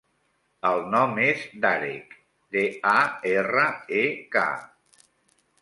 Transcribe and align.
El 0.69 0.79
nom 0.93 1.13
és 1.25 1.43
Darek: 1.65 2.17
de, 2.57 2.65
a, 2.95 2.97
erra, 3.35 3.67
e, 4.03 4.07
ca. 4.37 4.49